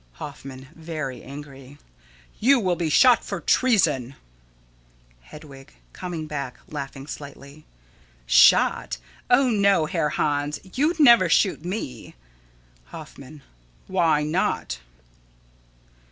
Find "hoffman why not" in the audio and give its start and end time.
12.85-14.79